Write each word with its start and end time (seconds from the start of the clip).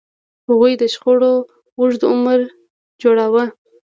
هغوی 0.47 0.73
د 0.81 0.83
شخړو 0.93 1.33
اوږد 1.79 2.01
عمر 2.11 2.39
جوړاوه. 3.01 3.43